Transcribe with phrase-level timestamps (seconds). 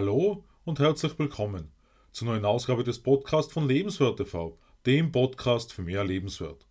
[0.00, 1.72] Hallo und herzlich willkommen
[2.10, 6.66] zur neuen Ausgabe des Podcasts von Lebenswert TV, dem Podcast für mehr Lebenswert.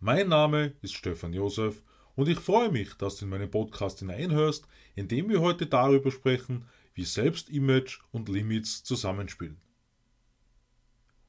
[0.00, 1.82] Mein Name ist Stefan Josef
[2.14, 6.10] und ich freue mich, dass du in meinen Podcast hineinhörst, in dem wir heute darüber
[6.10, 9.62] sprechen, wie Selbstimage und Limits zusammenspielen.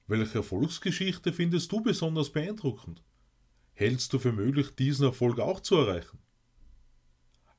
[0.07, 3.01] Welche Erfolgsgeschichte findest du besonders beeindruckend?
[3.71, 6.19] Hältst du für möglich, diesen Erfolg auch zu erreichen?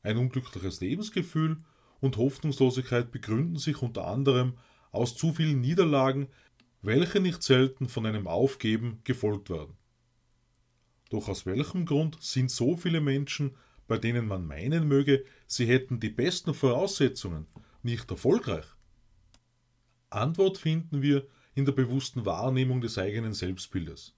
[0.02, 1.62] Ein unglückliches Lebensgefühl
[2.00, 4.54] und Hoffnungslosigkeit begründen sich unter anderem
[4.92, 6.28] aus zu vielen Niederlagen,
[6.82, 9.76] welche nicht selten von einem Aufgeben gefolgt werden.
[11.10, 16.00] Doch aus welchem Grund sind so viele Menschen, bei denen man meinen möge, sie hätten
[16.00, 17.46] die besten Voraussetzungen,
[17.82, 18.66] nicht erfolgreich?
[20.10, 24.14] Antwort finden wir in der bewussten Wahrnehmung des eigenen Selbstbildes.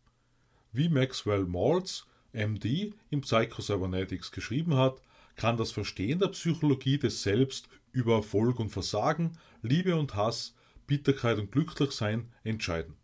[0.73, 5.01] Wie Maxwell Maltz, MD, im Psychocybernetics geschrieben hat,
[5.37, 10.55] kann das Verstehen der Psychologie des Selbst über Erfolg und Versagen, Liebe und Hass,
[10.87, 12.97] Bitterkeit und Glücklichsein entscheiden.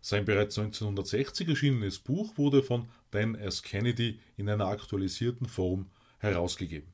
[0.00, 3.62] Sein bereits 1960 erschienenes Buch wurde von Dan S.
[3.62, 6.92] Kennedy in einer aktualisierten Form herausgegeben.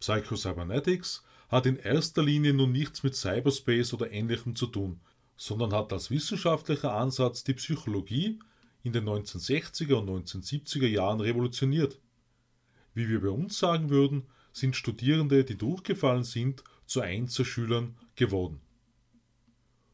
[0.00, 5.00] Psycho-Cybernetics hat in erster Linie nun nichts mit Cyberspace oder ähnlichem zu tun,
[5.36, 8.40] sondern hat als wissenschaftlicher Ansatz die Psychologie
[8.82, 12.00] in den 1960er und 1970er Jahren revolutioniert.
[12.94, 18.60] Wie wir bei uns sagen würden, sind Studierende, die durchgefallen sind, zu Einzelschülern geworden.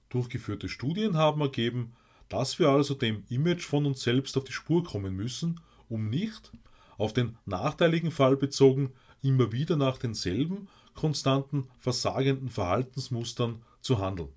[0.09, 1.95] Durchgeführte Studien haben ergeben,
[2.28, 6.53] dass wir also dem Image von uns selbst auf die Spur kommen müssen, um nicht,
[6.97, 8.92] auf den nachteiligen Fall bezogen,
[9.23, 14.31] immer wieder nach denselben konstanten versagenden Verhaltensmustern zu handeln.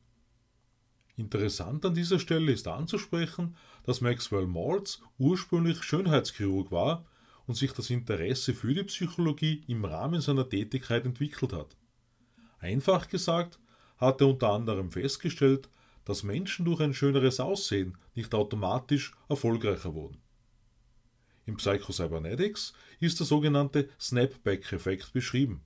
[1.17, 7.06] Interessant an dieser Stelle ist anzusprechen, dass Maxwell Maltz ursprünglich Schönheitschirurg war
[7.52, 11.75] und sich das Interesse für die Psychologie im Rahmen seiner Tätigkeit entwickelt hat.
[12.59, 13.59] Einfach gesagt
[13.97, 15.67] hat er unter anderem festgestellt,
[16.06, 20.22] dass Menschen durch ein schöneres Aussehen nicht automatisch erfolgreicher wurden.
[21.45, 25.66] Im Psychocybernetics ist der sogenannte Snapback-Effekt beschrieben,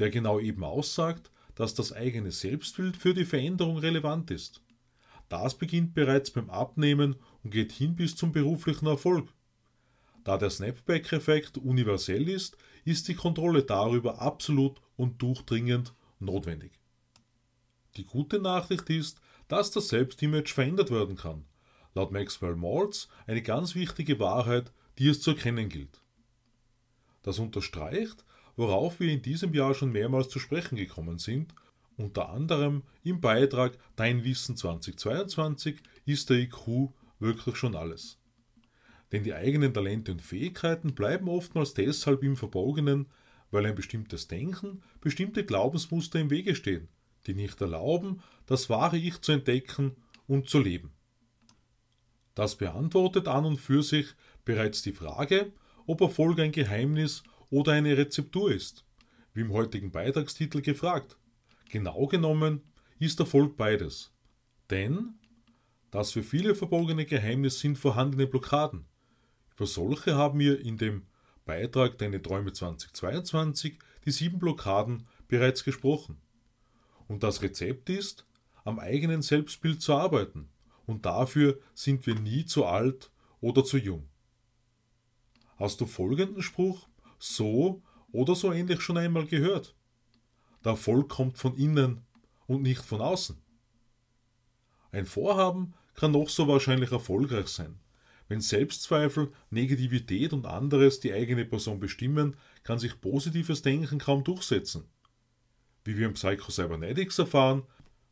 [0.00, 4.60] der genau eben aussagt, dass das eigene Selbstbild für die Veränderung relevant ist.
[5.30, 9.32] Das beginnt bereits beim Abnehmen und geht hin bis zum beruflichen Erfolg.
[10.24, 16.72] Da der Snapback-Effekt universell ist, ist die Kontrolle darüber absolut und durchdringend notwendig.
[17.96, 21.44] Die gute Nachricht ist, dass das Selbstimage verändert werden kann.
[21.94, 26.00] Laut Maxwell Maltz eine ganz wichtige Wahrheit, die es zu erkennen gilt.
[27.22, 28.24] Das unterstreicht,
[28.56, 31.54] worauf wir in diesem Jahr schon mehrmals zu sprechen gekommen sind,
[31.96, 38.18] unter anderem im Beitrag Dein Wissen 2022 ist der IQ wirklich schon alles.
[39.12, 43.06] Denn die eigenen Talente und Fähigkeiten bleiben oftmals deshalb im Verborgenen,
[43.50, 46.88] weil ein bestimmtes Denken, bestimmte Glaubensmuster im Wege stehen,
[47.26, 49.92] die nicht erlauben, das wahre Ich zu entdecken
[50.26, 50.92] und zu leben.
[52.34, 54.06] Das beantwortet an und für sich
[54.46, 55.52] bereits die Frage,
[55.86, 58.86] ob Erfolg ein Geheimnis oder eine Rezeptur ist,
[59.34, 61.18] wie im heutigen Beitragstitel gefragt.
[61.68, 62.62] Genau genommen
[62.98, 64.12] ist Erfolg beides.
[64.70, 65.14] Denn
[65.90, 68.86] das für viele verborgene Geheimnis sind vorhandene Blockaden,
[69.56, 71.06] über solche haben wir in dem
[71.44, 76.20] Beitrag Deine Träume 2022 die sieben Blockaden bereits gesprochen.
[77.08, 78.26] Und das Rezept ist,
[78.64, 80.48] am eigenen Selbstbild zu arbeiten.
[80.86, 84.08] Und dafür sind wir nie zu alt oder zu jung.
[85.56, 86.88] Hast du folgenden Spruch
[87.18, 89.74] so oder so ähnlich schon einmal gehört?
[90.64, 92.02] Der Erfolg kommt von innen
[92.46, 93.40] und nicht von außen.
[94.90, 97.78] Ein Vorhaben kann noch so wahrscheinlich erfolgreich sein.
[98.28, 104.84] Wenn Selbstzweifel, Negativität und anderes die eigene Person bestimmen, kann sich positives Denken kaum durchsetzen.
[105.84, 107.64] Wie wir im Psycho-Cybernetics erfahren,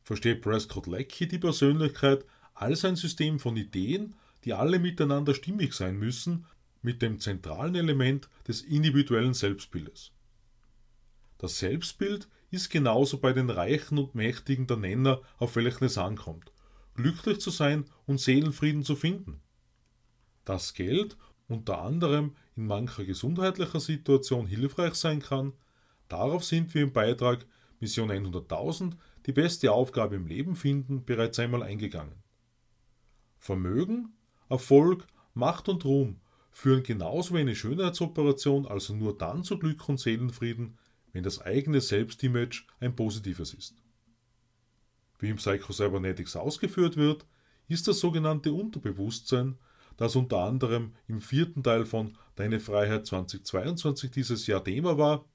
[0.03, 5.97] versteht Prescott Leckie die Persönlichkeit als ein System von Ideen, die alle miteinander stimmig sein
[5.97, 6.47] müssen,
[6.83, 10.13] mit dem zentralen Element des individuellen Selbstbildes.
[11.39, 16.53] Das Selbstbild ist genauso bei den Reichen und Mächtigen der Nenner, auf welchen es ankommt,
[16.95, 19.41] glücklich zu sein und Seelenfrieden zu finden
[20.45, 21.17] dass Geld
[21.49, 25.53] unter anderem in mancher gesundheitlicher Situation hilfreich sein kann,
[26.09, 27.47] darauf sind wir im Beitrag
[27.81, 28.93] Mission 100.000
[29.27, 32.23] die beste Aufgabe im Leben finden bereits einmal eingegangen.
[33.39, 34.13] Vermögen,
[34.49, 36.21] Erfolg, Macht und Ruhm
[36.51, 40.79] führen genauso wie eine Schönheitsoperation also nur dann zu Glück und Seelenfrieden,
[41.13, 43.83] wenn das eigene Selbstimage ein positives ist.
[45.19, 47.27] Wie im Psycho-Cybernetics ausgeführt wird,
[47.69, 49.59] ist das sogenannte Unterbewusstsein
[50.01, 55.27] das unter anderem im vierten Teil von Deine Freiheit 2022 dieses Jahr Thema war,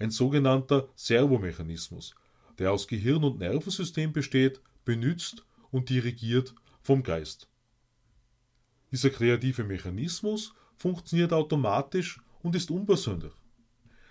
[0.00, 2.16] ein sogenannter Servomechanismus,
[2.58, 7.48] der aus Gehirn und Nervensystem besteht, benützt und dirigiert vom Geist.
[8.90, 13.32] Dieser kreative Mechanismus funktioniert automatisch und ist unpersönlich.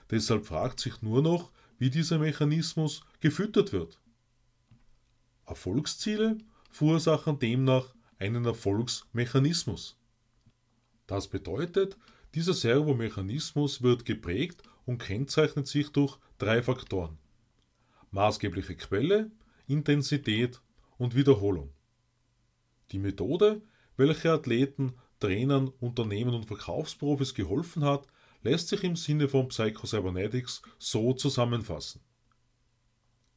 [0.09, 3.99] Deshalb fragt sich nur noch, wie dieser Mechanismus gefüttert wird.
[5.45, 6.37] Erfolgsziele
[6.71, 9.97] verursachen demnach einen Erfolgsmechanismus.
[11.05, 11.97] Das bedeutet,
[12.35, 17.17] dieser Servomechanismus wird geprägt und kennzeichnet sich durch drei Faktoren.
[18.11, 19.31] Maßgebliche Quelle,
[19.67, 20.61] Intensität
[20.97, 21.71] und Wiederholung.
[22.91, 23.61] Die Methode,
[23.95, 28.07] welche Athleten, Trainern, Unternehmen und Verkaufsprofis geholfen hat,
[28.43, 32.01] lässt sich im Sinne von Psychocybernetics so zusammenfassen.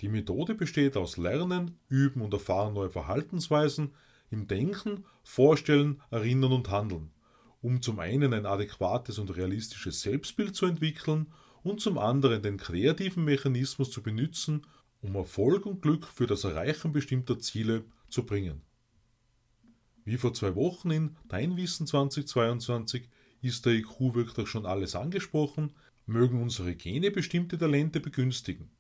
[0.00, 3.92] Die Methode besteht aus Lernen, Üben und Erfahren neue Verhaltensweisen
[4.30, 7.10] im Denken, Vorstellen, Erinnern und Handeln,
[7.60, 11.26] um zum einen ein adäquates und realistisches Selbstbild zu entwickeln
[11.62, 14.66] und zum anderen den kreativen Mechanismus zu benutzen,
[15.02, 18.62] um Erfolg und Glück für das Erreichen bestimmter Ziele zu bringen.
[20.04, 23.08] Wie vor zwei Wochen in Dein Wissen 2022
[23.42, 25.72] ist der IQ wirklich schon alles angesprochen,
[26.06, 28.70] mögen unsere Gene bestimmte Talente begünstigen.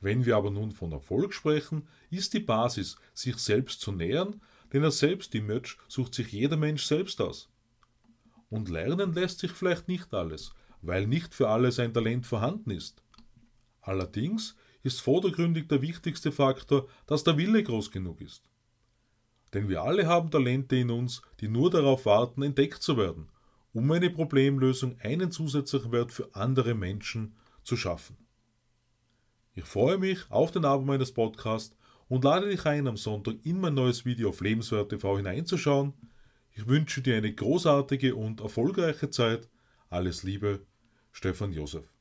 [0.00, 4.40] Wenn wir aber nun von Erfolg sprechen, ist die Basis, sich selbst zu nähern,
[4.72, 7.48] denn das Selbstimage sucht sich jeder Mensch selbst aus.
[8.48, 10.52] Und lernen lässt sich vielleicht nicht alles,
[10.82, 13.02] weil nicht für alles ein Talent vorhanden ist.
[13.80, 18.42] Allerdings ist vordergründig der wichtigste Faktor, dass der Wille groß genug ist.
[19.52, 23.28] Denn wir alle haben Talente in uns, die nur darauf warten, entdeckt zu werden,
[23.72, 28.16] um eine Problemlösung einen zusätzlichen Wert für andere Menschen zu schaffen.
[29.54, 31.76] Ich freue mich auf den Abend meines Podcasts
[32.08, 35.92] und lade dich ein, am Sonntag in mein neues Video auf Lebenswert TV hineinzuschauen.
[36.52, 39.48] Ich wünsche dir eine großartige und erfolgreiche Zeit.
[39.90, 40.64] Alles Liebe,
[41.12, 41.95] Stefan Josef.